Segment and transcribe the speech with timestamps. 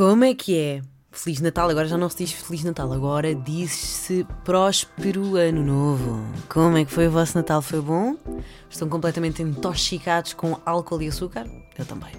[0.00, 0.82] Como é que é?
[1.12, 6.24] Feliz Natal, agora já não se diz Feliz Natal, agora diz-se Próspero Ano Novo.
[6.48, 7.60] Como é que foi o vosso Natal?
[7.60, 8.16] Foi bom?
[8.70, 11.46] Estão completamente intoxicados com álcool e açúcar?
[11.78, 12.12] Eu também.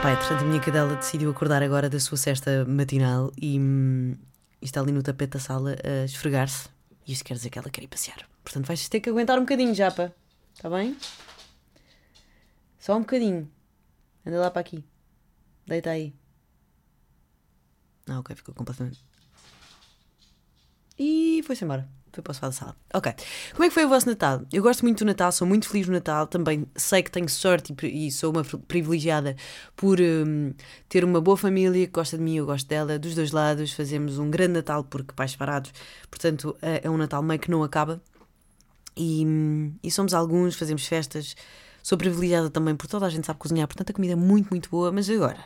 [0.00, 4.14] Pai, portanto, a minha cadela decidiu acordar agora da sua cesta matinal e, hum,
[4.60, 6.68] e está ali no tapete da sala a esfregar-se.
[7.06, 8.28] E isto quer dizer que ela quer ir passear.
[8.42, 10.14] Portanto, vais ter que aguentar um bocadinho, Japa.
[10.54, 10.96] Está bem?
[12.78, 13.50] Só um bocadinho.
[14.26, 14.84] Anda lá para aqui.
[15.66, 16.14] Deita aí.
[18.08, 19.04] Ah, ok, ficou completamente.
[20.98, 21.88] E foi-se embora.
[22.12, 22.76] Foi para o sofá da sala.
[22.94, 23.12] Ok.
[23.52, 24.42] Como é que foi o vosso Natal?
[24.52, 26.26] Eu gosto muito do Natal, sou muito feliz no Natal.
[26.26, 29.36] Também sei que tenho sorte e, e sou uma pri- privilegiada
[29.76, 30.52] por hum,
[30.88, 33.72] ter uma boa família que gosta de mim, eu gosto dela, dos dois lados.
[33.72, 35.72] Fazemos um grande Natal porque pais parados.
[36.10, 38.00] Portanto, é é um Natal meio que não acaba.
[38.96, 41.36] E, hum, e somos alguns, fazemos festas.
[41.82, 44.68] Sou privilegiada também por toda a gente sabe cozinhar, portanto a comida é muito, muito
[44.70, 44.90] boa.
[44.92, 45.38] Mas agora,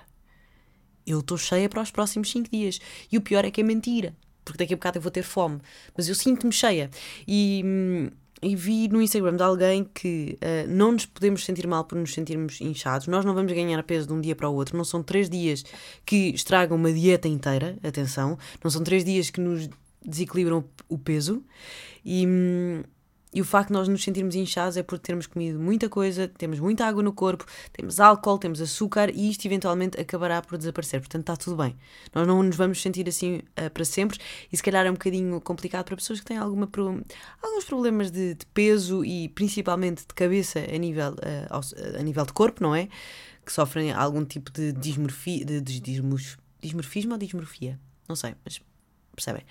[1.07, 2.79] eu estou cheia para os próximos 5 dias.
[3.11, 5.61] E o pior é que é mentira, porque daqui a bocado eu vou ter fome.
[5.97, 6.91] Mas eu sinto-me cheia.
[7.27, 8.11] E, hum,
[8.43, 12.13] e vi no Instagram de alguém que ah, não nos podemos sentir mal por nos
[12.13, 13.07] sentirmos inchados.
[13.07, 14.77] Nós não vamos ganhar peso de um dia para o outro.
[14.77, 15.65] Não são três dias
[16.05, 17.79] que estragam uma dieta inteira.
[17.83, 18.37] Atenção.
[18.63, 19.69] Não são três dias que nos
[20.05, 21.43] desequilibram o peso.
[22.05, 22.27] E.
[23.35, 26.61] e o facto de nós nos sentirmos inchados é por termos comido muita coisa, temos
[26.61, 31.01] muita água no corpo, temos álcool, temos açúcar e isto eventualmente acabará por desaparecer.
[31.01, 31.77] Portanto, está tudo bem.
[32.15, 34.19] Nós não nos vamos sentir assim ah, para sempre
[34.53, 37.03] e se calhar é um bocadinho complicado para pessoas que têm alguma pro-
[37.43, 41.15] alguns problemas de, de peso e principalmente de cabeça a nível,
[41.49, 41.63] ao-
[41.99, 42.89] a nível de corpo, não é?
[43.45, 47.81] Que sofrem algum tipo de dismorfia, de, dismorf- dismorfismo ou dismorfia?
[48.09, 48.61] Não sei, mas
[49.17, 49.43] percebem?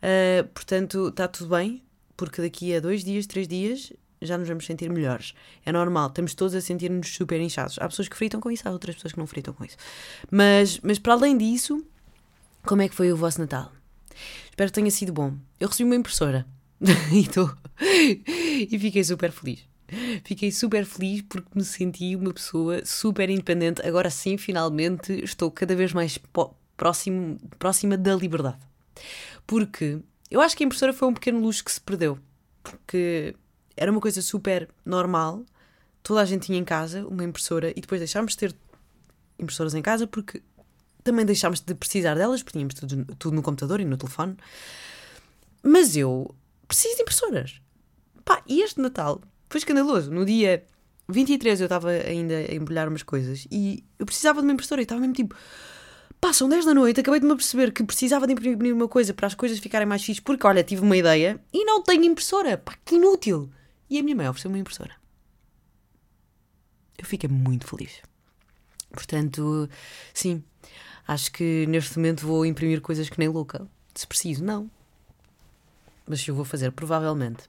[0.00, 1.82] Ah, portanto, está tudo bem,
[2.16, 5.34] porque daqui a dois dias, três dias, já nos vamos sentir melhores.
[5.64, 7.78] É normal, estamos todos a sentir-nos super inchados.
[7.80, 9.76] Há pessoas que fritam com isso, há outras pessoas que não fritam com isso.
[10.30, 11.84] Mas, mas para além disso,
[12.64, 13.70] como é que foi o vosso Natal?
[14.48, 15.34] Espero que tenha sido bom.
[15.60, 16.46] Eu recebi uma impressora
[17.12, 19.60] e, tô- e fiquei super feliz.
[20.24, 23.82] Fiquei super feliz porque me senti uma pessoa super independente.
[23.86, 26.18] Agora sim, finalmente, estou cada vez mais
[26.76, 28.58] próximo, próxima da liberdade.
[29.46, 30.00] Porque
[30.30, 32.18] eu acho que a impressora foi um pequeno luxo que se perdeu.
[32.62, 33.34] Porque
[33.76, 35.44] era uma coisa super normal.
[36.02, 38.56] Toda a gente tinha em casa uma impressora e depois deixámos de ter
[39.38, 40.42] impressoras em casa porque
[41.04, 44.36] também deixámos de precisar delas, porque tínhamos tudo, tudo no computador e no telefone.
[45.62, 46.34] Mas eu
[46.66, 47.60] preciso de impressoras.
[48.24, 50.10] Pá, e este Natal foi escandaloso.
[50.10, 50.64] No dia
[51.08, 54.84] 23 eu estava ainda a embrulhar umas coisas e eu precisava de uma impressora e
[54.84, 55.36] estava mesmo tipo.
[56.26, 59.14] Pá, são 10 da noite, acabei de me aperceber que precisava de imprimir uma coisa
[59.14, 62.58] para as coisas ficarem mais fixas, porque olha, tive uma ideia e não tenho impressora.
[62.58, 63.48] Pá, que inútil!
[63.88, 64.90] E a minha mãe ofereceu uma impressora.
[66.98, 68.02] Eu fiquei muito feliz.
[68.90, 69.70] Portanto,
[70.12, 70.42] sim,
[71.06, 73.64] acho que neste momento vou imprimir coisas que nem louca.
[73.94, 74.68] Se preciso, não.
[76.08, 77.44] Mas eu vou fazer, provavelmente.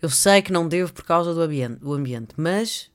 [0.00, 2.90] Eu sei que não devo por causa do ambiente, do ambiente, mas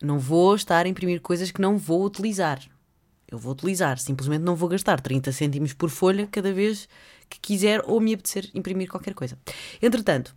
[0.00, 2.60] não vou estar a imprimir coisas que não vou utilizar.
[3.28, 6.88] Eu vou utilizar, simplesmente não vou gastar 30 cêntimos por folha cada vez
[7.28, 9.36] que quiser ou me apetecer imprimir qualquer coisa.
[9.82, 10.34] Entretanto,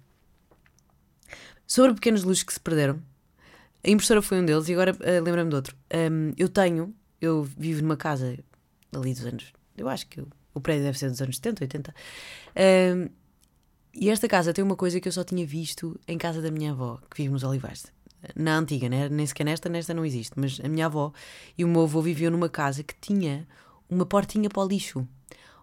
[1.67, 2.99] sobre pequenos luxos que se perderam,
[3.83, 5.75] a impressora foi um deles e agora eh, lembra-me de outro.
[5.93, 8.37] Ahm, eu tenho, eu vivo numa casa
[8.91, 10.21] ali dos anos, eu acho que
[10.53, 11.95] o, prédio deve ser dos anos 70, 80.
[12.55, 13.09] Ahm,
[13.93, 16.71] e esta casa tem uma coisa que eu só tinha visto em casa da minha
[16.71, 17.85] avó, que vive nos Olivais.
[18.35, 19.07] Na antiga, né?
[19.07, 21.13] nem sequer nesta, nesta não existe, mas a minha avó
[21.57, 23.47] e o meu avô viviam numa casa que tinha
[23.89, 25.07] uma portinha para o lixo.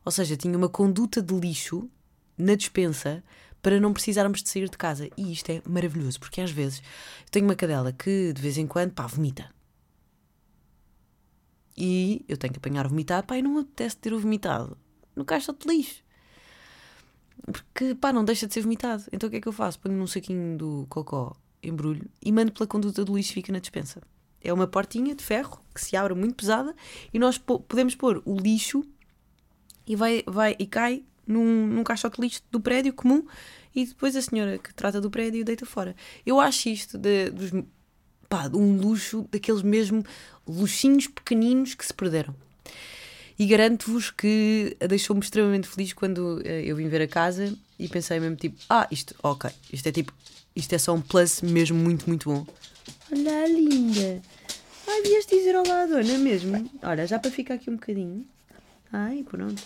[0.05, 1.91] Ou seja, tinha uma conduta de lixo
[2.39, 3.22] na despensa
[3.61, 5.09] para não precisarmos de sair de casa.
[5.16, 8.66] E isto é maravilhoso, porque às vezes eu tenho uma cadela que de vez em
[8.66, 9.50] quando, pá, vomita.
[11.77, 14.78] E eu tenho que apanhar o vomitado, pá, e não me apetece ter o vomitado
[15.15, 16.03] no caixa de lixo.
[17.45, 19.04] Porque, pá, não deixa de ser vomitado.
[19.13, 19.78] Então o que é que eu faço?
[19.81, 24.01] Ponho num saquinho do cocó, embrulho e mando pela conduta do lixo fica na despensa.
[24.41, 26.75] É uma portinha de ferro que se abre muito pesada
[27.13, 28.85] e nós po- podemos pôr o lixo
[29.87, 33.25] e vai, vai e cai num, num caixote de lixo do prédio comum
[33.75, 35.95] e depois a senhora que trata do prédio deita fora.
[36.25, 37.51] Eu acho isto de, dos,
[38.29, 40.05] pá, um luxo daqueles mesmo
[40.47, 42.35] luxinhos pequeninos que se perderam.
[43.39, 48.19] E garanto-vos que deixou-me extremamente feliz quando eh, eu vim ver a casa e pensei
[48.21, 50.13] mesmo tipo, ah, isto, ok, isto é tipo,
[50.55, 52.47] isto é só um plus mesmo muito, muito bom.
[53.13, 54.23] Olha, linda!
[54.89, 56.71] Ai, vias dizer olá à dona mesmo?
[56.83, 58.27] Olha, já para ficar aqui um bocadinho.
[58.93, 59.63] Ai, pronto.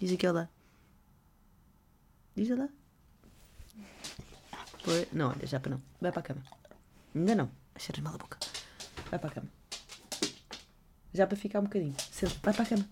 [0.00, 0.48] Diz aqui olá.
[2.36, 2.68] Diz lá.
[4.84, 5.82] Pois, não, olha, já para não.
[6.00, 6.42] Vai para a cama.
[7.14, 7.50] Ainda não.
[7.76, 8.38] Cheiras mal a boca.
[9.10, 9.48] Vai para a cama.
[11.12, 11.96] Já para ficar um bocadinho.
[12.10, 12.88] Senta, vai para a cama.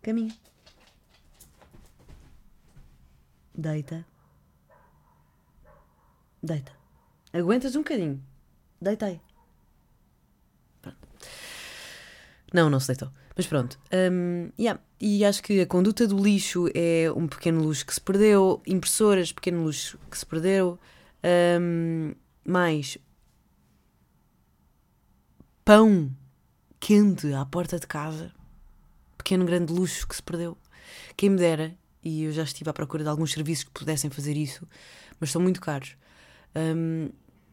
[0.00, 0.34] Caminha.
[3.58, 4.06] Deita.
[6.40, 6.70] Deita.
[7.32, 8.22] Aguentas um bocadinho.
[8.80, 9.20] Deita aí.
[10.80, 10.96] Pronto.
[12.54, 13.10] Não, não se deitou.
[13.36, 13.76] Mas pronto.
[13.92, 14.80] Um, yeah.
[15.00, 18.62] E acho que a conduta do lixo é um pequeno luxo que se perdeu.
[18.64, 20.78] Impressoras, pequeno luxo que se perdeu.
[21.60, 22.14] Um,
[22.44, 22.96] mais
[25.64, 26.14] pão
[26.78, 28.32] quente à porta de casa.
[29.16, 30.56] Pequeno grande luxo que se perdeu.
[31.16, 34.36] Quem me dera, e eu já estive à procura de alguns serviços que pudessem fazer
[34.36, 34.66] isso,
[35.18, 35.96] mas são muito caros.
[36.56, 37.10] Um,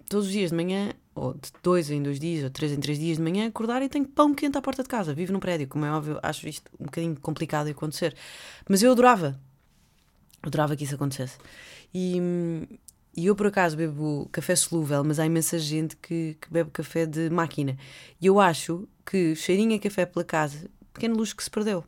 [0.09, 2.99] todos os dias de manhã, ou de dois em dois dias, ou três em três
[2.99, 5.13] dias de manhã, acordar e tenho pão quente à porta de casa.
[5.13, 8.15] Vivo num prédio, como é óbvio, acho isto um bocadinho complicado de acontecer.
[8.67, 9.39] Mas eu adorava.
[10.43, 11.37] Adorava que isso acontecesse.
[11.93, 12.19] E,
[13.15, 17.05] e eu, por acaso, bebo café solúvel, mas há imensa gente que, que bebe café
[17.05, 17.77] de máquina.
[18.21, 21.83] E eu acho que cheirinho a café pela casa, pequeno luxo que se perdeu.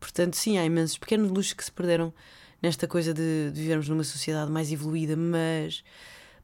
[0.00, 2.12] Portanto, sim, há imensos pequenos luxos que se perderam
[2.62, 5.82] nesta coisa de, de vivermos numa sociedade mais evoluída, mas,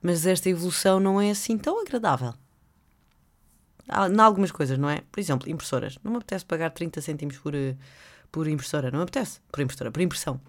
[0.03, 2.35] mas esta evolução não é assim tão agradável.
[3.87, 5.03] Em algumas coisas, não é?
[5.13, 5.99] Por exemplo, impressoras.
[6.03, 7.77] Não me apetece pagar 30 cêntimos por, eh,
[8.33, 8.91] por impressora.
[8.91, 9.41] Não me apetece.
[9.53, 10.41] Por impressora, por impressão.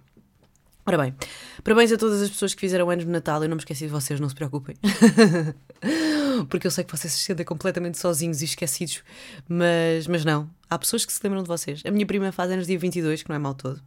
[0.87, 1.15] Ora bem,
[1.63, 3.41] parabéns a todas as pessoas que fizeram anos de Natal.
[3.41, 4.75] Eu não me esqueci de vocês, não se preocupem.
[6.43, 9.03] Porque eu sei que vocês se sentem completamente sozinhos e esquecidos.
[9.47, 10.49] Mas, mas não.
[10.69, 11.83] Há pessoas que se lembram de vocês.
[11.85, 13.81] A minha prima faz anos dia 22, que não é mal todo.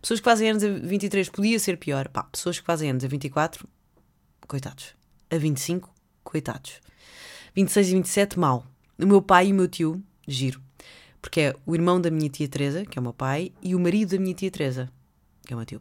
[0.00, 2.08] Pessoas que fazem anos a 23 podia ser pior.
[2.08, 3.68] Pá, pessoas que fazem anos a 24,
[4.46, 4.94] coitados.
[5.30, 5.92] A 25,
[6.22, 6.80] coitados.
[7.54, 8.64] 26 e 27, mal.
[8.98, 10.62] O meu pai e o meu tio, giro.
[11.20, 13.80] Porque é o irmão da minha tia Teresa, que é o meu pai, e o
[13.80, 14.88] marido da minha tia Teresa,
[15.44, 15.80] que é o meu tio.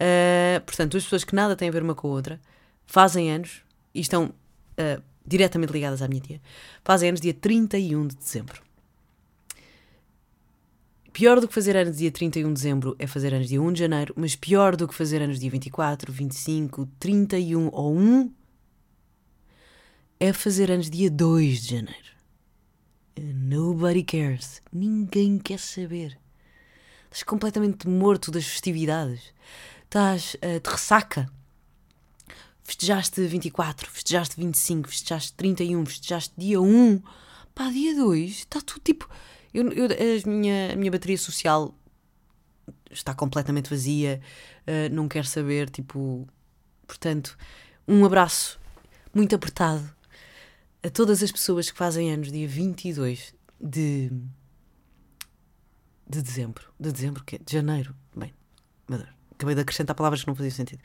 [0.00, 2.40] Uh, portanto, duas pessoas que nada têm a ver uma com a outra
[2.88, 3.62] fazem anos
[3.94, 6.40] e estão uh, diretamente ligadas à minha tia.
[6.84, 8.62] Fazem anos dia 31 de dezembro.
[11.12, 13.78] Pior do que fazer anos dia 31 de dezembro é fazer anos dia 1 de
[13.80, 18.32] janeiro, mas pior do que fazer anos dia 24, 25, 31 ou 1
[20.20, 22.08] é fazer anos dia 2 de janeiro.
[23.20, 24.62] Nobody cares.
[24.72, 26.16] Ninguém quer saber.
[27.04, 29.32] Estás completamente morto das festividades
[29.88, 31.30] estás uh, de ressaca.
[32.68, 37.02] Festejaste 24, festejaste 25, festejaste 31, festejaste dia 1.
[37.54, 39.08] Pá, dia 2, está tudo tipo.
[39.54, 41.74] Eu, eu, a, minha, a minha bateria social
[42.90, 44.20] está completamente vazia,
[44.66, 46.28] uh, não quero saber, tipo.
[46.86, 47.38] Portanto,
[47.88, 48.60] um abraço
[49.14, 49.88] muito apertado
[50.82, 54.12] a todas as pessoas que fazem anos dia 22 de.
[56.06, 56.70] de dezembro.
[56.78, 57.96] De dezembro, que De janeiro.
[58.14, 58.34] Bem,
[59.32, 60.82] acabei de acrescentar palavras que não faziam sentido.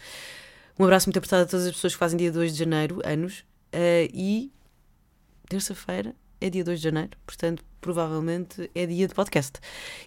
[0.78, 3.40] Um abraço muito apertado a todas as pessoas que fazem dia 2 de janeiro, anos,
[3.74, 4.52] uh, e
[5.48, 9.60] terça-feira é dia 2 de janeiro, portanto, provavelmente é dia de podcast.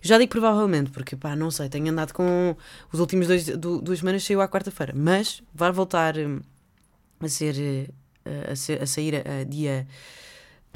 [0.03, 2.57] Eu já digo provavelmente, porque pá, não sei, tenho andado com
[2.93, 6.41] os últimos dois, do, duas semanas, saiu à quarta-feira, mas vai voltar hum,
[7.21, 7.55] a ser,
[8.27, 9.87] uh, a, ser a sair a, a dia,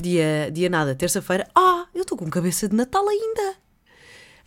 [0.01, 1.49] dia, dia nada, terça-feira.
[1.55, 3.57] Ah, eu estou com cabeça de Natal ainda!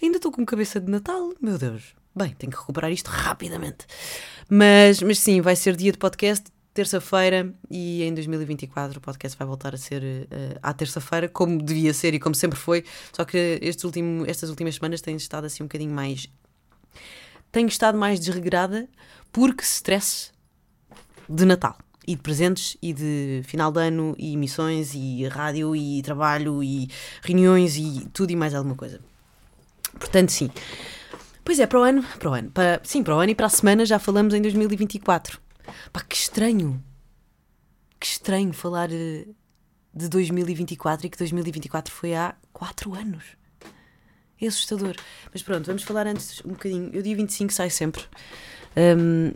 [0.01, 1.95] Ainda estou com cabeça de Natal, meu Deus.
[2.15, 3.87] Bem, tenho que recuperar isto rapidamente.
[4.47, 9.47] Mas, mas sim, vai ser dia de podcast, terça-feira, e em 2024 o podcast vai
[9.47, 12.83] voltar a ser uh, à terça-feira, como devia ser e como sempre foi.
[13.11, 16.27] Só que estes último, estas últimas semanas têm estado assim um bocadinho mais.
[17.51, 18.87] Tenho estado mais desregrada
[19.31, 20.31] porque stress
[21.27, 26.01] de Natal e de presentes e de final de ano e emissões e rádio e
[26.03, 26.89] trabalho e
[27.21, 28.99] reuniões e tudo e mais alguma coisa.
[29.99, 30.49] Portanto, sim.
[31.43, 33.47] Pois é, para o ano, para o ano, para, sim, para o ano e para
[33.47, 35.39] a semana já falamos em 2024.
[35.91, 36.81] Pá, que estranho.
[37.99, 39.25] Que estranho falar eh,
[39.93, 43.23] de 2024 e que 2024 foi há 4 anos.
[44.41, 44.95] É assustador.
[45.31, 46.89] Mas pronto, vamos falar antes um bocadinho.
[46.93, 48.03] Eu dia 25 saio sempre.
[48.75, 49.33] Um,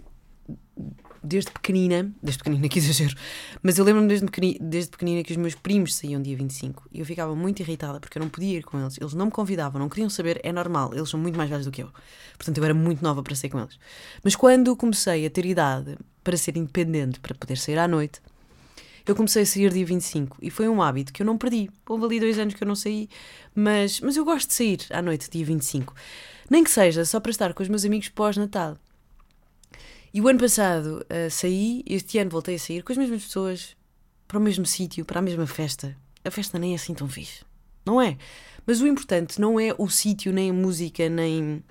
[1.28, 3.16] desde pequenina, desde pequenina que exagero,
[3.62, 7.00] mas eu lembro-me desde, pequenina, desde pequenina que os meus primos saíam dia 25 e
[7.00, 8.98] eu ficava muito irritada porque eu não podia ir com eles.
[9.00, 11.72] Eles não me convidavam, não queriam saber, é normal, eles são muito mais velhos do
[11.72, 11.90] que eu.
[12.38, 13.78] Portanto, eu era muito nova para sair com eles.
[14.24, 18.22] Mas quando comecei a ter idade para ser independente, para poder sair à noite,
[19.08, 21.70] eu comecei a sair dia 25 e foi um hábito que eu não perdi.
[21.88, 23.10] Houve ali dois anos que eu não saí,
[23.56, 25.96] mas, mas eu gosto de sair à noite, dia 25.
[26.50, 28.78] Nem que seja só para estar com os meus amigos pós-Natal.
[30.18, 33.78] E o ano passado uh, saí, este ano voltei a sair com as mesmas pessoas,
[34.28, 35.96] para o mesmo sítio, para a mesma festa.
[36.26, 37.46] A festa nem é assim tão fixe,
[37.86, 38.18] não é?
[38.66, 41.64] Mas o importante não é o sítio, nem a música, nem,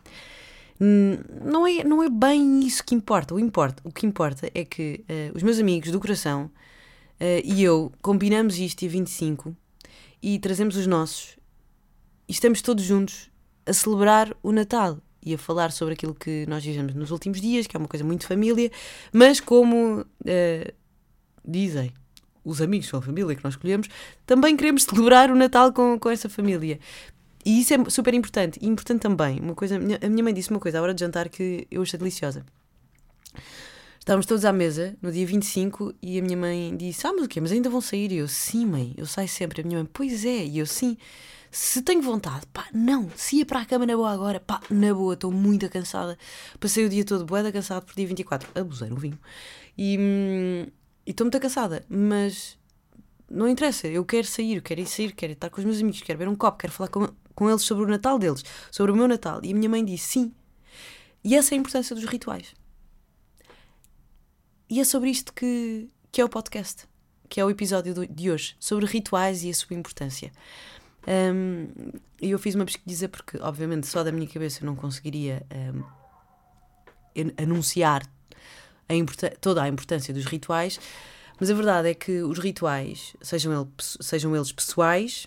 [1.45, 3.35] não é, não é bem isso que importa.
[3.35, 7.65] O, importa, o que importa é que uh, os meus amigos do coração uh, e
[7.65, 9.57] eu combinamos isto dia 25
[10.23, 11.37] e trazemos os nossos
[12.29, 13.29] e estamos todos juntos
[13.67, 17.67] a celebrar o Natal e a falar sobre aquilo que nós vivemos nos últimos dias,
[17.67, 18.71] que é uma coisa muito família,
[19.13, 20.73] mas como uh,
[21.45, 21.93] dizem
[22.45, 23.89] os amigos são a família que nós escolhemos,
[24.25, 26.79] também queremos celebrar o Natal com, com essa família.
[27.45, 28.59] E isso é super importante.
[28.63, 31.29] E importante também, uma coisa, a minha mãe disse uma coisa à hora de jantar
[31.29, 32.47] que eu achei deliciosa.
[33.99, 37.29] Estávamos todos à mesa no dia 25 e a minha mãe disse: Ah, mas o
[37.29, 37.41] quê?
[37.41, 38.13] Mas ainda vão sair?
[38.13, 39.63] E eu, sim, mãe, eu saio sempre.
[39.63, 40.45] A minha mãe, pois é.
[40.45, 40.97] E eu, sim.
[41.51, 43.11] Se tenho vontade, pá, não.
[43.17, 46.19] Se ia para a cama na boa agora, pá, na boa, estou muito cansada.
[46.61, 48.49] Passei o dia todo boeda cansado por dia 24.
[48.61, 49.19] Abusei no vinho.
[49.77, 50.67] E hum,
[51.07, 52.59] estou muito cansada, mas
[53.31, 53.87] não interessa.
[53.87, 56.35] Eu quero sair, quero ir sair, quero estar com os meus amigos, quero ver um
[56.35, 59.41] copo, quero falar com, com eles sobre o Natal deles, sobre o meu Natal.
[59.43, 60.33] E a minha mãe disse sim.
[61.25, 62.55] E essa é a importância dos rituais.
[64.69, 66.89] E é sobre isto que, que é o podcast,
[67.29, 70.33] que é o episódio de hoje, sobre rituais e a sua importância.
[71.07, 71.69] Um,
[72.21, 75.83] e eu fiz uma pesquisa porque, obviamente, só da minha cabeça eu não conseguiria um,
[77.37, 78.03] anunciar
[78.89, 80.81] a toda a importância dos rituais,
[81.39, 85.27] mas a verdade é que os rituais, sejam, ele, sejam eles pessoais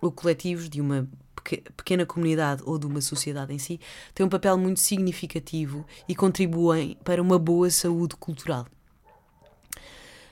[0.00, 1.08] ou coletivos de uma
[1.76, 3.80] pequena comunidade ou de uma sociedade em si,
[4.14, 8.66] têm um papel muito significativo e contribuem para uma boa saúde cultural.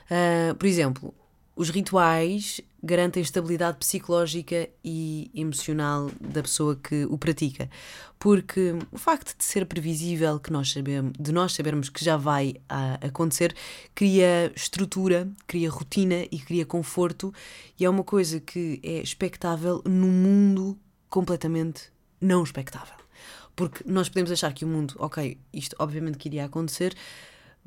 [0.09, 1.13] Uh, por exemplo,
[1.55, 7.69] os rituais garantem estabilidade psicológica e emocional da pessoa que o pratica,
[8.17, 12.55] porque o facto de ser previsível que nós sabemos, de nós sabermos que já vai
[12.71, 13.53] uh, acontecer,
[13.93, 17.33] cria estrutura, cria rotina e cria conforto,
[17.77, 20.79] e é uma coisa que é expectável num mundo
[21.09, 22.95] completamente não expectável.
[23.55, 26.95] Porque nós podemos achar que o mundo, ok, isto obviamente que iria acontecer,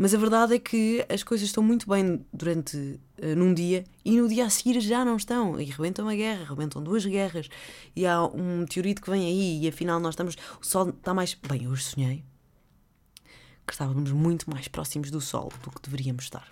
[0.01, 2.75] mas a verdade é que as coisas estão muito bem durante
[3.23, 5.61] uh, num dia e no dia a seguir já não estão.
[5.61, 7.51] E rebentam uma guerra, rebentam duas guerras,
[7.95, 10.39] e há um meteorito que vem aí, e afinal nós estamos.
[10.59, 11.35] O Sol está mais.
[11.35, 12.25] Bem, hoje sonhei
[13.67, 16.49] que estávamos muito mais próximos do Sol do que deveríamos estar.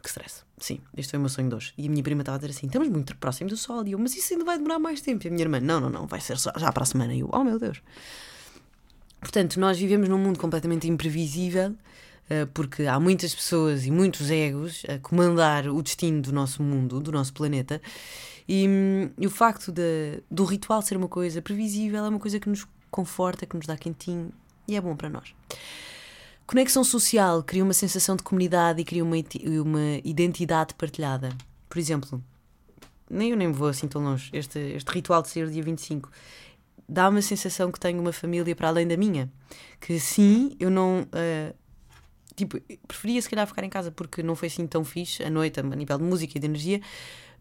[0.00, 0.44] Que stress.
[0.58, 1.74] Sim, este foi o meu sonho de hoje.
[1.76, 3.84] E a minha prima estava a dizer assim: estamos muito próximos do Sol.
[3.88, 5.26] E eu, mas isso ainda vai demorar mais tempo.
[5.26, 7.12] E a minha irmã: não, não, não, vai ser só já para a semana.
[7.12, 7.82] E eu, oh meu Deus.
[9.20, 11.74] Portanto, nós vivemos num mundo completamente imprevisível,
[12.30, 17.00] eh, porque há muitas pessoas e muitos egos a comandar o destino do nosso mundo,
[17.00, 17.80] do nosso planeta,
[18.48, 18.66] e,
[19.18, 22.66] e o facto de, do ritual ser uma coisa previsível é uma coisa que nos
[22.90, 24.32] conforta, que nos dá quentinho
[24.66, 25.34] e é bom para nós.
[26.46, 29.16] Conexão social cria uma sensação de comunidade e cria uma,
[29.62, 31.28] uma identidade partilhada.
[31.68, 32.24] Por exemplo,
[33.10, 36.10] nem eu nem vou assim tão longe, este, este ritual de ser dia 25
[36.88, 39.30] dá uma sensação que tenho uma família para além da minha.
[39.80, 41.02] Que sim, eu não.
[41.02, 41.54] Uh,
[42.34, 45.60] tipo, preferia se calhar ficar em casa porque não foi assim tão fixe a noite
[45.60, 46.80] a nível de música e de energia,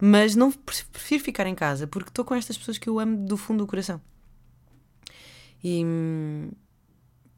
[0.02, 3.38] mas não prefiro ficar em casa porque estou com estas pessoas que eu amo do
[3.38, 4.02] fundo do coração.
[5.64, 5.84] E,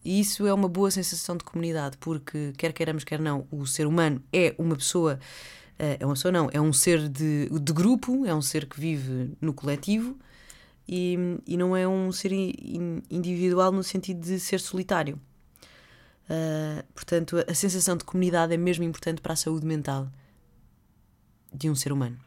[0.03, 3.85] e isso é uma boa sensação de comunidade, porque quer queiramos, quer não, o ser
[3.85, 5.19] humano é uma pessoa.
[5.77, 8.79] Eh, é uma pessoa, não, é um ser de, de grupo, é um ser que
[8.79, 10.17] vive no coletivo
[10.91, 11.15] e,
[11.45, 15.21] e não é um ser individual no sentido de ser solitário.
[16.25, 20.11] Uh, portanto, a sensação de comunidade é mesmo importante para a saúde mental
[21.53, 22.17] de um ser humano.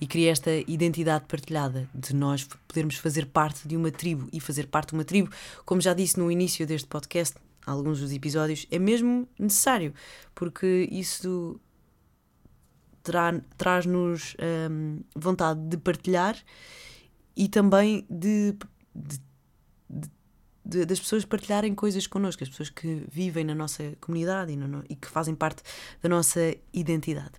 [0.00, 4.28] E cria esta identidade partilhada de nós podermos fazer parte de uma tribo.
[4.32, 5.30] E fazer parte de uma tribo,
[5.64, 9.94] como já disse no início deste podcast, alguns dos episódios, é mesmo necessário,
[10.34, 11.60] porque isso
[13.56, 14.36] traz-nos
[14.70, 16.36] um, vontade de partilhar
[17.36, 18.54] e também de,
[18.94, 19.20] de,
[20.64, 24.82] de, das pessoas partilharem coisas connosco, as pessoas que vivem na nossa comunidade e, no,
[24.88, 25.62] e que fazem parte
[26.02, 27.32] da nossa identidade.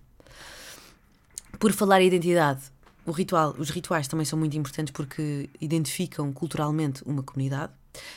[1.58, 2.62] Por falar em identidade,
[3.04, 7.72] o ritual, os rituais também são muito importantes porque identificam culturalmente uma comunidade,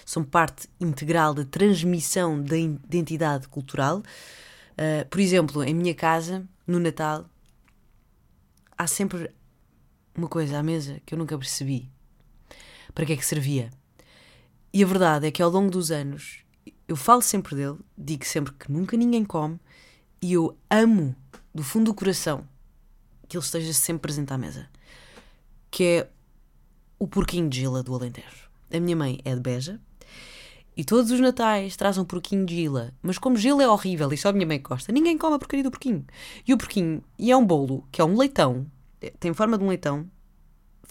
[0.06, 4.00] são parte integral da transmissão da identidade cultural.
[4.00, 7.26] Uh, por exemplo, em minha casa, no Natal,
[8.78, 9.32] há sempre
[10.22, 11.90] uma coisa à mesa que eu nunca percebi.
[12.94, 13.72] Para que é que servia?
[14.72, 16.44] E a verdade é que ao longo dos anos
[16.88, 19.60] eu falo sempre dele, digo sempre que nunca ninguém come
[20.22, 21.16] e eu amo
[21.54, 22.48] do fundo do coração
[23.28, 24.70] que ele esteja sempre presente à mesa.
[25.72, 26.10] Que é
[27.00, 28.50] o porquinho de gila do Alentejo.
[28.72, 29.82] A minha mãe é de Beja
[30.78, 32.94] e todos os natais traz um porquinho de gila.
[33.02, 35.64] Mas como gila é horrível e só a minha mãe gosta, ninguém come a porcaria
[35.64, 36.06] do porquinho.
[36.48, 38.68] E o porquinho, e é um bolo, que é um leitão
[39.20, 40.10] tem forma de um leitão,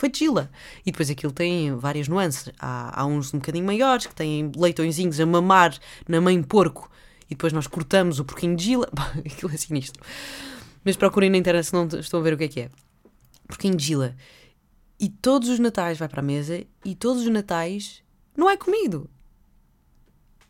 [0.08, 0.50] de Gila.
[0.86, 2.50] E depois aquilo tem várias nuances.
[2.58, 5.76] Há, há uns um bocadinho maiores que têm leitõezinhos a mamar
[6.08, 6.90] na mãe porco
[7.26, 8.88] e depois nós cortamos o porquinho de Gila.
[9.24, 10.02] aquilo é sinistro.
[10.84, 12.70] Mas procurem na internet se não estão a ver o que é que é.
[13.46, 14.16] Porquinho de Gila.
[14.98, 18.02] E todos os natais vai para a mesa e todos os natais
[18.36, 19.08] não é comido.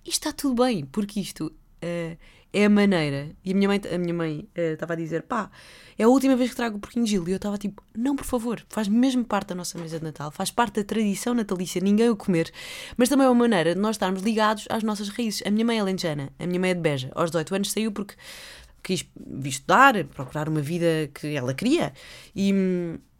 [0.05, 2.17] E está tudo bem, porque isto uh,
[2.53, 3.31] é a maneira.
[3.45, 5.51] E a minha mãe, a minha mãe uh, estava a dizer: pá,
[5.99, 7.29] é a última vez que trago o porquinho Gil.
[7.29, 10.31] E eu estava tipo: não, por favor, faz mesmo parte da nossa mesa de Natal,
[10.31, 12.51] faz parte da tradição natalícia, ninguém o comer.
[12.97, 15.43] Mas também é uma maneira de nós estarmos ligados às nossas raízes.
[15.47, 17.11] A minha mãe é lentejana, a minha mãe é de Beja.
[17.15, 18.15] Aos 18 anos saiu porque
[18.83, 19.07] quis
[19.45, 21.93] estudar, procurar uma vida que ela queria.
[22.35, 22.53] E,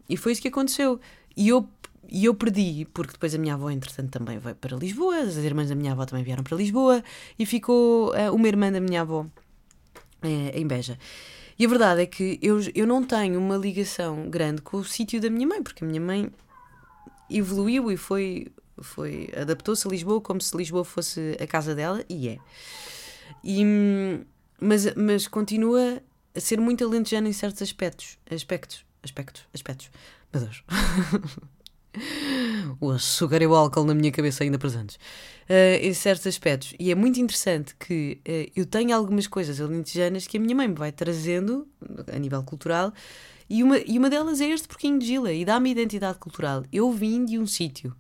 [0.09, 1.01] e foi isso que aconteceu.
[1.37, 1.69] E eu
[2.11, 5.69] e eu perdi, porque depois a minha avó, entretanto, também veio para Lisboa, as irmãs
[5.69, 7.03] da minha avó também vieram para Lisboa,
[7.39, 10.99] e ficou uh, uma irmã da minha avó uh, em Beja.
[11.59, 15.21] E a verdade é que eu, eu não tenho uma ligação grande com o sítio
[15.21, 16.31] da minha mãe, porque a minha mãe
[17.29, 18.49] evoluiu e foi,
[18.81, 22.39] foi adaptou-se a Lisboa como se Lisboa fosse a casa dela, e é.
[23.45, 23.65] E,
[24.61, 26.03] mas, mas continua
[26.35, 28.19] a ser muito alentejana em certos aspectos.
[28.31, 28.85] Aspectos.
[29.03, 29.45] Aspectos.
[29.55, 29.91] Aspectos.
[30.33, 30.65] Meu Deus.
[32.81, 34.97] o açúcar e o álcool na minha cabeça ainda presentes.
[35.49, 36.75] Uh, em certos aspectos.
[36.79, 40.69] E é muito interessante que uh, eu tenho algumas coisas alentejanas que a minha mãe
[40.69, 41.67] me vai trazendo
[42.13, 42.93] a nível cultural.
[43.49, 46.63] E uma, e uma delas é este porquinho de Gila e dá-me identidade cultural.
[46.73, 47.97] Eu vim de um sítio.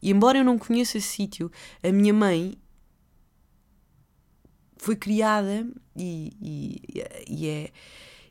[0.00, 1.50] E embora eu não conheça esse sítio,
[1.82, 2.54] a minha mãe
[4.78, 6.82] foi criada e, e,
[7.28, 7.70] e é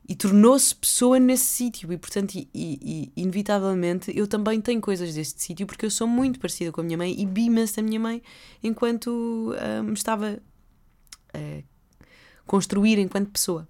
[0.07, 1.91] e tornou-se pessoa nesse sítio.
[1.91, 6.39] E portanto e, e, inevitavelmente eu também tenho coisas deste sítio porque eu sou muito
[6.39, 8.21] parecida com a minha mãe e vi a minha mãe
[8.63, 10.39] enquanto me estava
[11.33, 11.63] a
[12.45, 13.67] construir enquanto pessoa.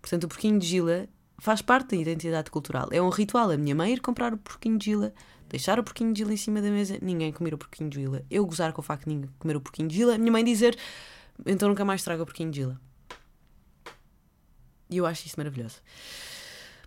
[0.00, 2.88] Portanto o porquinho de Gila faz parte da identidade cultural.
[2.92, 5.12] É um ritual a minha mãe ir comprar o porquinho de Gila
[5.48, 8.22] deixar o porquinho de Gila em cima da mesa ninguém comer o porquinho de Gila.
[8.30, 10.44] Eu gozar com o facto de ninguém comer o porquinho de Gila a minha mãe
[10.44, 10.78] dizer
[11.44, 12.80] então nunca mais traga o porquinho de Gila
[14.94, 15.76] e eu acho isso maravilhoso.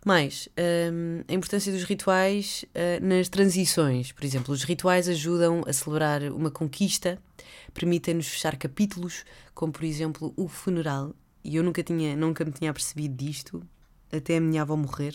[0.05, 0.47] Mais,
[0.93, 4.13] um, a importância dos rituais uh, nas transições.
[4.13, 7.19] Por exemplo, os rituais ajudam a celebrar uma conquista,
[7.73, 11.13] permitem-nos fechar capítulos, como por exemplo o funeral.
[11.43, 13.61] E eu nunca, tinha, nunca me tinha percebido disto,
[14.09, 15.13] até a minha avó morrer.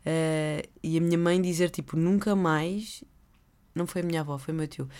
[0.00, 3.02] Uh, e a minha mãe dizer tipo, nunca mais.
[3.74, 4.90] Não foi a minha avó, foi o meu tio.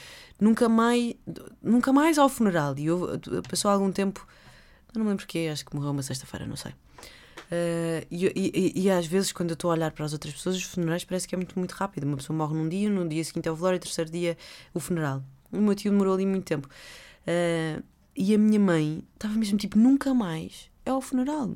[0.40, 1.14] Nunca mais,
[1.62, 2.74] nunca mais ao funeral.
[2.78, 4.26] E eu, passou algum tempo
[4.94, 6.72] não me lembro porquê, acho que morreu uma sexta-feira, não sei.
[6.72, 10.56] Uh, e, e, e, às vezes, quando eu estou a olhar para as outras pessoas,
[10.56, 12.04] os funerais parece que é muito, muito rápido.
[12.04, 14.36] Uma pessoa morre num dia, no dia seguinte é o velório, terceiro dia
[14.72, 15.22] o funeral.
[15.50, 16.68] O meu tio demorou ali muito tempo.
[17.22, 17.82] Uh,
[18.16, 21.54] e a minha mãe estava mesmo tipo, nunca mais é o funeral.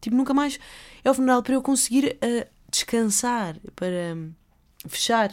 [0.00, 0.58] Tipo, nunca mais
[1.04, 4.32] é o funeral para eu conseguir uh, descansar, para um,
[4.88, 5.30] fechar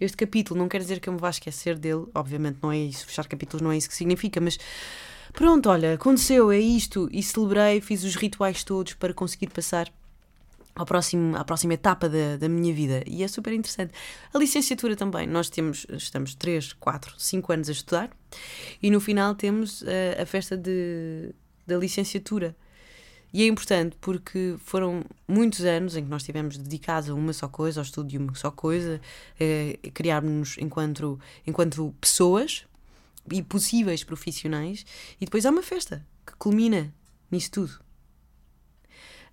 [0.00, 0.58] este capítulo.
[0.58, 3.06] Não quer dizer que eu me vá esquecer dele, obviamente não é isso.
[3.06, 4.58] Fechar capítulos não é isso que significa, mas
[5.38, 7.08] Pronto, olha, aconteceu, é isto.
[7.12, 9.88] E celebrei, fiz os rituais todos para conseguir passar
[10.74, 13.04] ao próximo, à próxima etapa da, da minha vida.
[13.06, 13.94] E é super interessante.
[14.34, 15.28] A licenciatura também.
[15.28, 18.10] Nós temos, estamos 3, 4, 5 anos a estudar
[18.82, 21.32] e no final temos a, eh, a festa de,
[21.64, 22.56] da licenciatura.
[23.32, 27.46] E é importante porque foram muitos anos em que nós estivemos dedicados a uma só
[27.46, 29.00] coisa, ao estudo de uma só coisa,
[29.38, 32.66] eh, criarmos-nos enquanto, enquanto pessoas,
[33.32, 34.84] e possíveis profissionais,
[35.20, 36.92] e depois há uma festa que culmina
[37.30, 37.80] nisso tudo.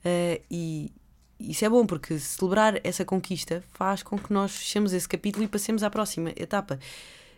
[0.05, 0.91] Uh, e
[1.39, 5.47] isso é bom porque celebrar essa conquista faz com que nós fechemos esse capítulo e
[5.47, 6.79] passemos à próxima etapa.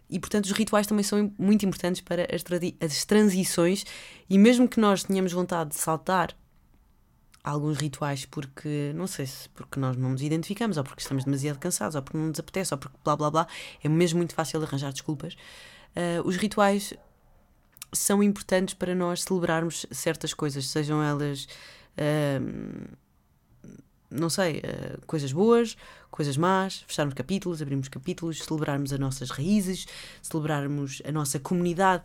[0.10, 2.44] E portanto, os rituais também são muito importantes para as,
[2.80, 3.86] as transições,
[4.30, 6.36] e mesmo que nós tenhamos vontade de saltar
[7.44, 11.58] alguns rituais porque, não sei se porque nós não nos identificamos, ou porque estamos demasiado
[11.60, 13.48] cansados, ou porque não nos apetece, ou porque blá blá blá,
[13.84, 15.36] é mesmo muito fácil arranjar desculpas
[15.98, 16.94] uh, os rituais
[17.92, 21.48] são importantes para nós celebrarmos certas coisas, sejam elas,
[21.98, 22.98] uh,
[24.10, 25.76] não sei, uh, coisas boas,
[26.12, 29.88] coisas más, fecharmos capítulos, abrirmos capítulos, celebrarmos as nossas raízes,
[30.22, 32.04] celebrarmos a nossa comunidade,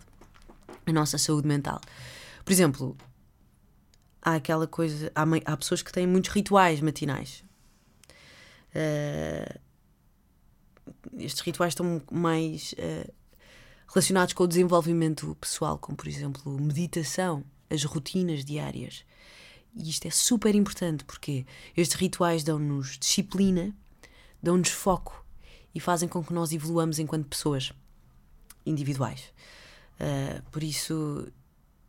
[0.86, 1.80] a nossa saúde mental.
[2.44, 2.96] Por exemplo,
[4.20, 7.44] há aquela coisa, há, há pessoas que têm muitos rituais matinais.
[8.74, 9.60] Uh,
[11.18, 13.12] estes rituais estão mais uh,
[13.88, 19.04] relacionados com o desenvolvimento pessoal, como por exemplo meditação, as rotinas diárias.
[19.74, 23.74] E isto é super importante porque estes rituais dão-nos disciplina,
[24.42, 25.24] dão-nos foco
[25.74, 27.72] e fazem com que nós evoluamos enquanto pessoas
[28.66, 29.32] individuais.
[29.98, 31.28] Uh, por isso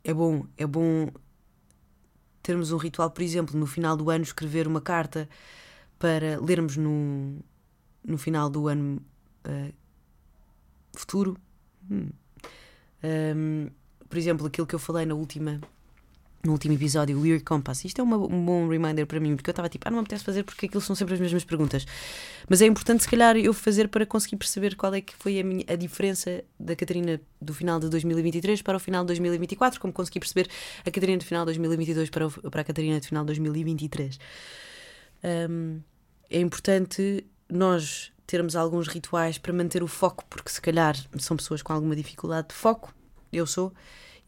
[0.04, 1.10] é bom, é bom
[2.42, 5.28] termos um ritual, por exemplo, no final do ano escrever uma carta
[5.98, 7.40] para lermos no,
[8.04, 9.02] no final do ano
[9.48, 9.74] uh,
[10.94, 11.38] futuro.
[11.90, 12.10] Hum.
[13.04, 13.68] Um,
[14.08, 15.60] por exemplo, aquilo que eu falei na última
[16.46, 17.86] no último episódio, o Weird Compass.
[17.86, 20.02] Isto é uma, um bom reminder para mim, porque eu estava tipo, ah, não me
[20.02, 21.86] apetece fazer porque aquilo são sempre as mesmas perguntas.
[22.50, 25.44] Mas é importante, se calhar, eu fazer para conseguir perceber qual é que foi a,
[25.44, 29.94] minha, a diferença da Catarina do final de 2023 para o final de 2024, como
[29.94, 30.50] consegui perceber
[30.86, 34.20] a Catarina do final de 2022 para, o, para a Catarina do final de 2023.
[35.50, 35.80] Um,
[36.30, 41.62] é importante nós termos alguns rituais para manter o foco, porque se calhar são pessoas
[41.62, 42.94] com alguma dificuldade de foco,
[43.32, 43.74] eu sou,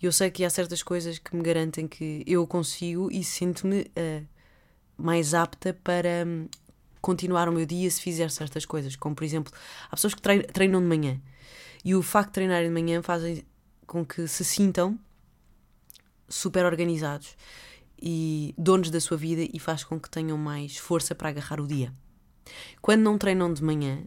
[0.01, 4.25] eu sei que há certas coisas que me garantem que eu consigo e sinto-me uh,
[4.97, 6.47] mais apta para um,
[7.01, 8.95] continuar o meu dia se fizer certas coisas.
[8.95, 9.53] Como, por exemplo,
[9.89, 11.21] há pessoas que treinam de manhã
[11.83, 13.45] e o facto de treinarem de manhã fazem
[13.85, 14.99] com que se sintam
[16.27, 17.35] super organizados
[18.01, 21.67] e donos da sua vida e faz com que tenham mais força para agarrar o
[21.67, 21.93] dia.
[22.81, 24.03] Quando não treinam de manhã,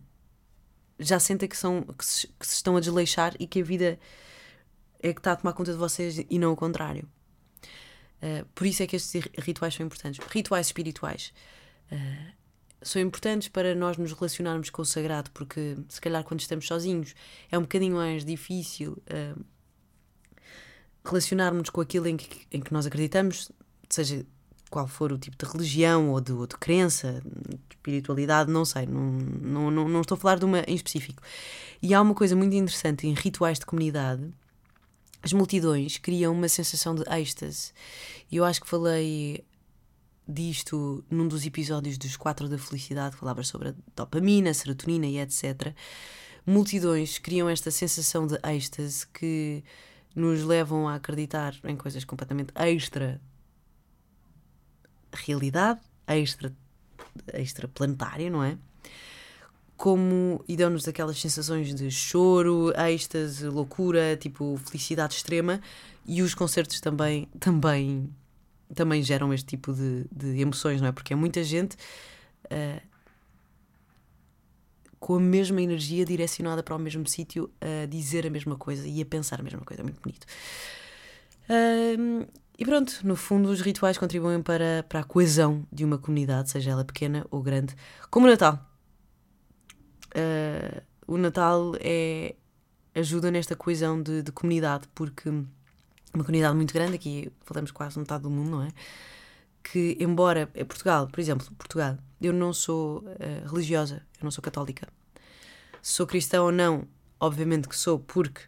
[0.98, 3.98] já sentem que, são, que se, que se estão a desleixar e que a vida
[5.00, 7.08] é que está a tomar conta de vocês e não o contrário.
[8.20, 10.24] Uh, por isso é que estes rituais são importantes.
[10.26, 11.32] Rituais espirituais
[11.92, 12.32] uh,
[12.82, 17.14] são importantes para nós nos relacionarmos com o sagrado, porque se calhar quando estamos sozinhos
[17.50, 19.44] é um bocadinho mais difícil uh,
[21.04, 23.52] relacionarmos com aquilo em que, em que nós acreditamos,
[23.88, 24.26] seja
[24.70, 28.86] qual for o tipo de religião ou de, ou de crença, de espiritualidade, não sei,
[28.86, 31.22] não, não, não, não estou a falar de uma em específico.
[31.80, 34.30] E há uma coisa muito interessante em rituais de comunidade
[35.22, 37.72] as multidões criam uma sensação de êxtase.
[38.30, 39.44] E eu acho que falei
[40.26, 45.18] disto num dos episódios dos Quatro da Felicidade, falava sobre a dopamina, a serotonina e
[45.18, 45.74] etc.
[46.46, 49.64] Multidões criam esta sensação de êxtase que
[50.14, 53.20] nos levam a acreditar em coisas completamente extra
[55.26, 56.52] realidade, extra,
[57.32, 58.56] extra planetária, não é?
[59.78, 65.60] como e dão-nos aquelas sensações de choro, êxtase, loucura, tipo felicidade extrema,
[66.04, 68.12] e os concertos também também
[68.74, 70.92] também geram este tipo de, de emoções, não é?
[70.92, 71.76] Porque é muita gente
[72.46, 72.82] uh,
[74.98, 79.00] com a mesma energia direcionada para o mesmo sítio a dizer a mesma coisa e
[79.00, 80.26] a pensar a mesma coisa, é muito bonito.
[81.48, 82.26] Uh,
[82.58, 86.72] e pronto, no fundo, os rituais contribuem para, para a coesão de uma comunidade, seja
[86.72, 87.74] ela pequena ou grande,
[88.10, 88.68] como o Natal
[90.14, 92.34] uh, o Natal é,
[92.94, 98.22] ajuda nesta coesão de, de, comunidade, porque uma comunidade muito grande, aqui falamos quase metade
[98.22, 98.68] do mundo, não é?
[99.62, 104.42] Que, embora é Portugal, por exemplo, Portugal, eu não sou uh, religiosa, eu não sou
[104.42, 104.88] católica.
[105.82, 106.86] Sou cristã ou não,
[107.20, 108.42] obviamente que sou, porque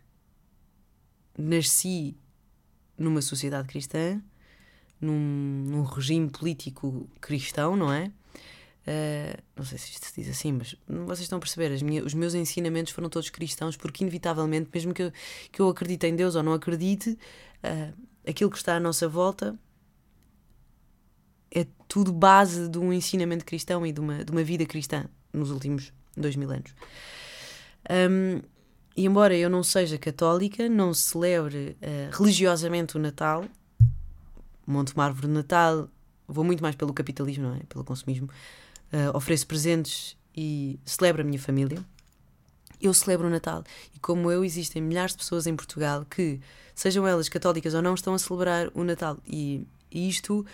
[1.38, 2.16] nasci
[3.01, 4.23] numa sociedade cristã,
[5.01, 8.13] num, num regime político cristão, não é?
[8.81, 12.15] Uh, não sei se isto se diz assim, mas vocês estão a perceber, minhas, os
[12.15, 15.13] meus ensinamentos foram todos cristãos, porque inevitavelmente, mesmo que eu,
[15.51, 17.95] que eu acredite em Deus ou não acredite, uh,
[18.29, 19.59] aquilo que está à nossa volta
[21.51, 25.51] é tudo base de um ensinamento cristão e de uma, de uma vida cristã nos
[25.51, 26.75] últimos dois mil anos.
[27.91, 28.43] Um,
[29.01, 33.47] e embora eu não seja católica, não celebre uh, religiosamente o Natal,
[34.67, 35.89] monto uma árvore de Natal,
[36.29, 37.61] vou muito mais pelo capitalismo, não é?
[37.67, 38.29] Pelo consumismo
[38.93, 41.83] uh, ofereço presentes e celebro a minha família.
[42.79, 43.65] Eu celebro o Natal.
[43.95, 46.39] E como eu, existem milhares de pessoas em Portugal que,
[46.75, 49.17] sejam elas católicas ou não, estão a celebrar o Natal.
[49.27, 50.45] E, e isto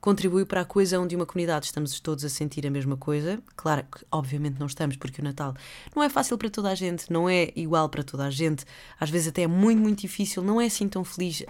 [0.00, 1.66] contribui para a coesão de uma comunidade.
[1.66, 3.42] Estamos todos a sentir a mesma coisa.
[3.54, 5.54] Claro que, obviamente, não estamos, porque o Natal
[5.94, 8.64] não é fácil para toda a gente, não é igual para toda a gente.
[8.98, 11.44] Às vezes, até é muito, muito difícil, não é assim tão feliz.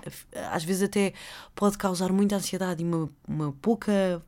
[0.51, 1.13] Às vezes, até
[1.55, 4.23] pode causar muita ansiedade e uma, uma pouca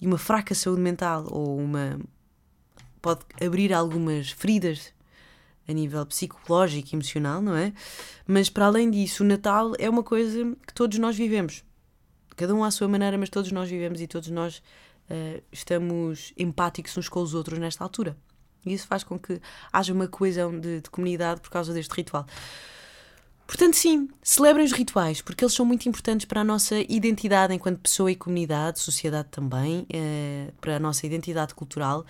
[0.00, 2.00] e uma fraca saúde mental ou uma
[3.02, 4.92] pode abrir algumas feridas
[5.68, 7.72] a nível psicológico e emocional, não é?
[8.26, 11.62] Mas para além disso, o Natal é uma coisa que todos nós vivemos.
[12.40, 14.62] Cada um à sua maneira, mas todos nós vivemos e todos nós
[15.10, 18.16] uh, estamos empáticos uns com os outros nesta altura.
[18.64, 19.38] E isso faz com que
[19.70, 22.24] haja uma coesão de, de comunidade por causa deste ritual.
[23.46, 27.78] Portanto, sim, celebrem os rituais, porque eles são muito importantes para a nossa identidade enquanto
[27.80, 32.06] pessoa e comunidade, sociedade também, eh, para a nossa identidade cultural,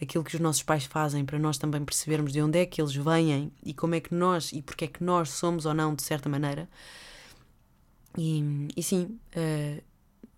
[0.00, 2.94] aquilo que os nossos pais fazem para nós também percebermos de onde é que eles
[2.96, 6.02] vêm e como é que nós e porque é que nós somos ou não, de
[6.02, 6.70] certa maneira.
[8.16, 9.82] E, e sim, eh,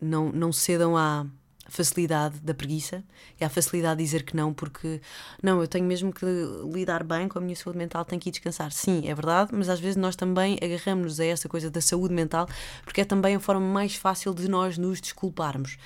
[0.01, 1.27] não, não cedam à
[1.69, 3.03] facilidade da preguiça
[3.41, 5.01] e a facilidade de dizer que não, porque
[5.43, 6.25] não, eu tenho mesmo que
[6.73, 8.73] lidar bem com a minha saúde mental, tenho que ir descansar.
[8.73, 12.49] Sim, é verdade, mas às vezes nós também agarramos-nos a essa coisa da saúde mental
[12.85, 15.77] porque é também a forma mais fácil de nós nos desculparmos.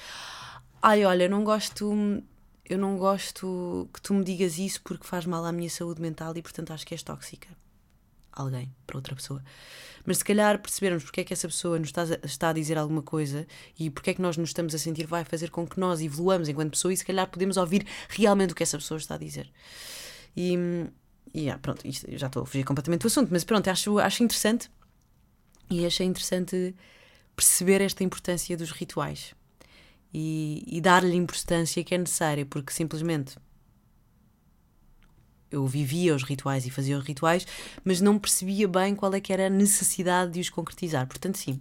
[0.83, 1.93] Ai, olha, não gosto.
[2.69, 6.33] eu não gosto que tu me digas isso porque faz mal à minha saúde mental
[6.37, 7.49] e, portanto, acho que és tóxica.
[8.33, 9.43] Alguém, para outra pessoa.
[10.07, 13.03] Mas se calhar percebermos porque é que essa pessoa nos está, está a dizer alguma
[13.03, 13.47] coisa
[13.79, 16.49] e porque é que nós nos estamos a sentir vai fazer com que nós evoluamos
[16.49, 19.51] enquanto pessoa e se calhar podemos ouvir realmente o que essa pessoa está a dizer.
[20.37, 20.55] E,
[21.35, 24.71] e yeah, pronto, já estou a fugir completamente do assunto, mas pronto, acho, acho interessante
[25.69, 26.75] e achei interessante
[27.37, 29.35] perceber esta importância dos rituais
[30.13, 33.37] e, e dar-lhe importância que é necessária, porque simplesmente
[35.51, 37.47] eu vivia os rituais e fazia os rituais,
[37.85, 41.07] mas não percebia bem qual é que era a necessidade de os concretizar.
[41.07, 41.61] Portanto, sim,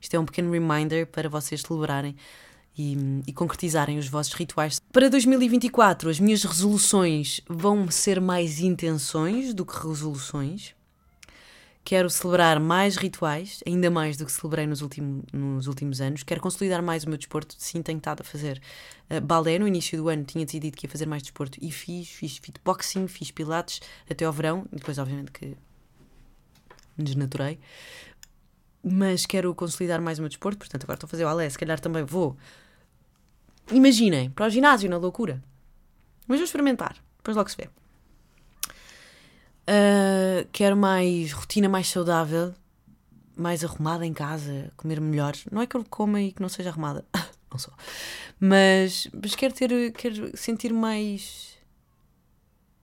[0.00, 2.14] isto é um pequeno reminder para vocês celebrarem
[2.76, 4.80] e, e, concretizarem os vossos rituais.
[4.92, 10.74] Para 2024, as minhas resoluções vão ser mais intenções do que resoluções.
[11.84, 16.22] Quero celebrar mais rituais, ainda mais do que celebrei nos, último, nos últimos anos.
[16.22, 17.54] Quero consolidar mais o meu desporto.
[17.58, 18.58] Sim, tenho estado a fazer
[19.10, 19.58] uh, balé.
[19.58, 22.08] No início do ano tinha decidido que ia fazer mais desporto e fiz.
[22.08, 24.64] Fiz fitboxing, fiz pilates até ao verão.
[24.72, 25.58] Depois, obviamente, que
[26.96, 27.60] desnaturei.
[28.82, 30.58] Mas quero consolidar mais o meu desporto.
[30.58, 31.50] Portanto, agora estou a fazer balé.
[31.50, 32.34] Se calhar também vou.
[33.70, 35.42] Imaginem, para o ginásio, na loucura.
[36.26, 36.96] Mas vou experimentar.
[37.18, 37.68] Depois logo se vê.
[39.68, 42.54] Uh, quero mais rotina mais saudável,
[43.36, 45.34] mais arrumada em casa, comer melhor.
[45.50, 47.04] Não é que eu coma e que não seja arrumada,
[47.50, 47.72] não sou.
[48.38, 51.54] Mas, mas quero ter, quero sentir mais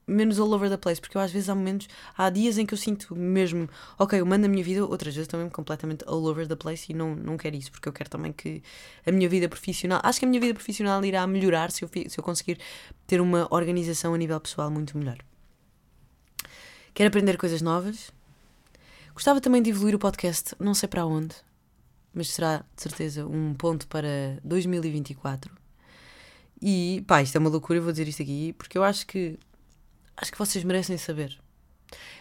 [0.08, 2.74] menos all over the place, porque eu às vezes há momentos, há dias em que
[2.74, 6.48] eu sinto mesmo, ok, eu mando a minha vida, outras vezes também completamente all over
[6.48, 8.62] the place e não, não quero isso, porque eu quero também que
[9.06, 12.18] a minha vida profissional, acho que a minha vida profissional irá melhorar se eu, se
[12.18, 12.60] eu conseguir
[13.08, 15.18] ter uma organização a nível pessoal muito melhor.
[16.94, 18.12] Quero aprender coisas novas.
[19.14, 21.36] Gostava também de evoluir o podcast, não sei para onde,
[22.14, 25.54] mas será de certeza um ponto para 2024.
[26.62, 29.40] E pá, isto é uma loucura, eu vou dizer isto aqui, porque eu acho que
[30.18, 31.38] acho que vocês merecem saber.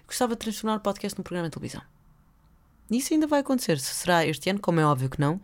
[0.06, 1.82] Gostava de transformar o podcast num programa de televisão.
[2.90, 3.78] Isso ainda vai acontecer.
[3.78, 5.40] Se será este ano, como é óbvio que não.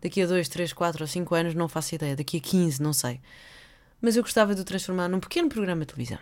[0.00, 2.14] Daqui a 2, 3, 4 ou 5 anos, não faço ideia.
[2.14, 3.20] Daqui a 15, não sei.
[4.00, 6.18] Mas eu gostava de o transformar num pequeno programa de televisão.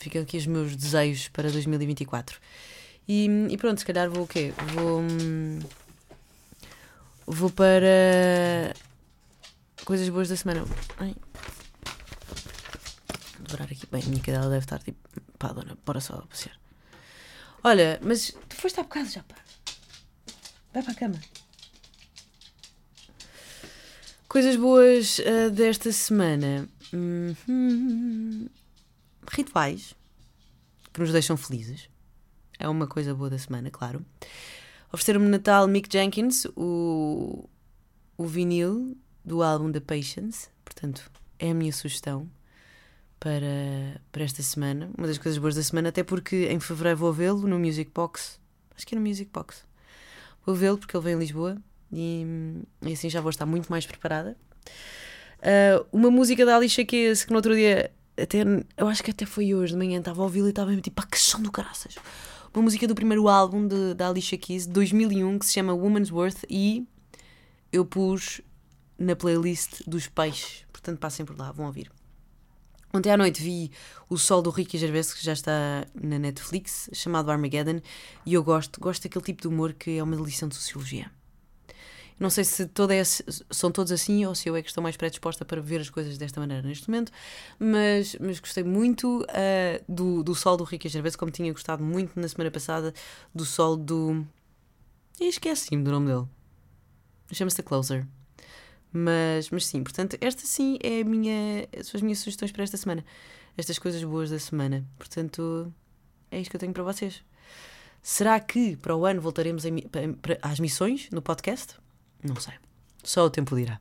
[0.00, 2.40] Ficam aqui os meus desejos para 2024.
[3.06, 4.50] E, e pronto, se calhar vou o quê?
[4.72, 5.02] Vou.
[7.26, 8.74] Vou para.
[9.84, 10.64] Coisas boas da semana.
[10.96, 11.14] Ai.
[13.36, 13.86] Vou dobrar aqui.
[13.92, 14.98] Bem, a minha cadela deve estar tipo.
[15.38, 16.58] Pá, dona, bora só passear.
[17.62, 19.36] Olha, mas tu foste há bocado já, pá.
[20.72, 21.20] Vai para a cama.
[24.26, 26.66] Coisas boas uh, desta semana.
[26.94, 28.46] Hum,
[29.30, 29.94] rituais
[30.92, 31.88] que nos deixam felizes.
[32.58, 34.04] É uma coisa boa da semana, claro.
[34.92, 37.48] Ofereceram-me Natal Mick Jenkins, o,
[38.18, 40.48] o vinil do álbum The Patience.
[40.64, 42.28] Portanto, é a minha sugestão
[43.18, 44.90] para, para esta semana.
[44.98, 48.40] Uma das coisas boas da semana, até porque em fevereiro vou vê-lo no Music Box.
[48.74, 49.64] Acho que é no Music Box.
[50.44, 51.56] Vou vê-lo porque ele vem em Lisboa
[51.92, 52.26] e,
[52.82, 54.36] e, assim já vou estar muito mais preparada.
[55.38, 57.90] Uh, uma música da Alicia Keys que no outro dia
[58.22, 58.38] até,
[58.76, 61.06] eu acho que até foi hoje de manhã, estava a ouvi-la e estava tipo, a
[61.06, 61.96] que do caraças.
[62.52, 66.10] Uma música do primeiro álbum de, da Alicia Keys, de 2001, que se chama Woman's
[66.10, 66.86] Worth, e
[67.72, 68.40] eu pus
[68.98, 71.90] na playlist dos peixes, portanto passem por lá, vão ouvir.
[72.92, 73.70] Ontem à noite vi
[74.08, 77.80] O Sol do Ricky Gervais, que já está na Netflix, chamado Armageddon,
[78.26, 81.10] e eu gosto, gosto daquele tipo de humor que é uma lição de sociologia.
[82.20, 82.92] Não sei se toda
[83.50, 86.18] são todos assim ou se eu é que estou mais predisposta para ver as coisas
[86.18, 87.10] desta maneira neste momento,
[87.58, 92.20] mas, mas gostei muito uh, do, do sol do Ricky Gervais, como tinha gostado muito
[92.20, 92.92] na semana passada
[93.34, 94.22] do sol do.
[95.18, 96.26] E esqueci-me do nome dele.
[97.32, 98.06] Chama-se The Closer.
[98.92, 103.02] Mas, mas sim, portanto, esta sim é minha, são as minhas sugestões para esta semana.
[103.56, 104.84] Estas coisas boas da semana.
[104.98, 105.72] Portanto,
[106.30, 107.22] é isto que eu tenho para vocês.
[108.02, 109.64] Será que para o ano voltaremos
[110.42, 111.76] às missões no podcast?
[112.22, 112.54] Não sei.
[113.02, 113.78] Só o tempo dirá.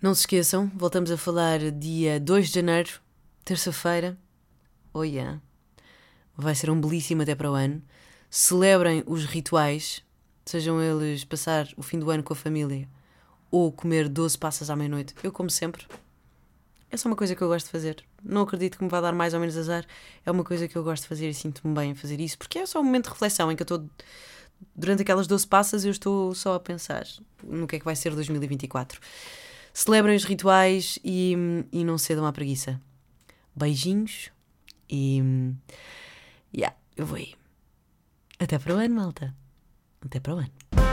[0.00, 2.90] Não se esqueçam, voltamos a falar dia 2 de janeiro,
[3.44, 4.18] terça-feira.
[4.92, 5.40] Oh yeah.
[6.36, 7.82] Vai ser um belíssimo até para o ano.
[8.30, 10.02] Celebrem os rituais,
[10.44, 12.88] sejam eles passar o fim do ano com a família
[13.50, 15.14] ou comer 12 passas à meia-noite.
[15.22, 15.86] Eu como sempre.
[16.90, 18.02] É só uma coisa que eu gosto de fazer.
[18.22, 19.86] Não acredito que me vá dar mais ou menos azar.
[20.24, 22.58] É uma coisa que eu gosto de fazer e sinto-me bem a fazer isso, porque
[22.58, 23.88] é só um momento de reflexão em que eu estou
[24.74, 27.06] durante aquelas 12 passas eu estou só a pensar
[27.42, 29.00] no que é que vai ser 2024.
[29.72, 31.34] Celebrem os rituais e,
[31.72, 32.80] e não cedam à preguiça.
[33.54, 34.30] Beijinhos
[34.88, 35.22] e.
[36.54, 37.34] Yeah, eu vou aí.
[38.38, 39.34] Até para o ano, malta.
[40.04, 40.91] Até para o ano.